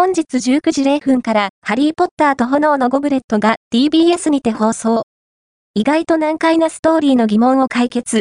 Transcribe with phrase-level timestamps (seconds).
[0.00, 5.02] 本日19時0分からハリーポッターと炎のゴブレットが TBS にて放送。
[5.74, 8.16] 意外と難解なストーリーの疑問を解決。